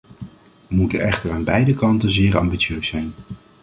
We 0.67 0.75
moeten 0.75 0.99
echter 1.01 1.31
aan 1.31 1.43
beide 1.43 1.73
kanten 1.73 2.11
zeer 2.11 2.37
ambitieus 2.37 2.87
zijn. 2.87 3.13